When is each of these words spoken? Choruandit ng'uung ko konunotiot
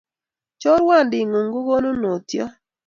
Choruandit 0.61 1.23
ng'uung 1.25 1.51
ko 1.53 1.59
konunotiot 1.67 2.51